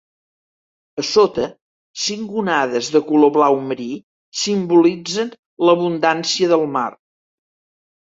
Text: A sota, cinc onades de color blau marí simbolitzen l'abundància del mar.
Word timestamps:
A 1.03 1.03
sota, 1.09 1.45
cinc 2.05 2.31
onades 2.43 2.89
de 2.97 3.03
color 3.11 3.33
blau 3.37 3.59
marí 3.69 3.87
simbolitzen 4.47 5.33
l'abundància 5.69 6.53
del 6.57 6.69
mar. 6.77 6.91